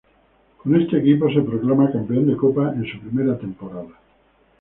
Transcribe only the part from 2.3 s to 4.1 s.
Copa en su primera temporada.